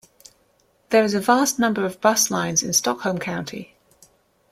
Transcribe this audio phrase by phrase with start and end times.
[0.89, 3.75] There is a vast number of bus lines in Stockholm County.